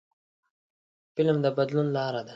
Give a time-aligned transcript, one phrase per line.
[1.15, 2.29] فلم د بدلون لاره ده